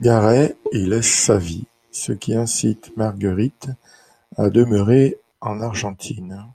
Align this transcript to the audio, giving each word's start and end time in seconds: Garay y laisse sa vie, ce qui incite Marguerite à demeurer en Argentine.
Garay 0.00 0.54
y 0.70 0.86
laisse 0.86 1.12
sa 1.24 1.38
vie, 1.38 1.66
ce 1.90 2.12
qui 2.12 2.36
incite 2.36 2.96
Marguerite 2.96 3.68
à 4.36 4.48
demeurer 4.48 5.18
en 5.40 5.60
Argentine. 5.60 6.46